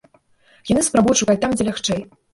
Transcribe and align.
Яны 0.71 0.83
спрабуюць 0.87 1.19
шукаць 1.23 1.39
там, 1.45 1.51
дзе 1.61 1.69
лягчэй. 1.69 2.01